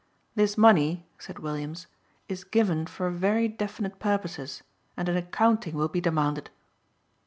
[0.33, 1.85] "This money," said Williams,
[2.27, 4.63] "is given for very definite purposes
[4.97, 6.49] and an accounting will be demanded."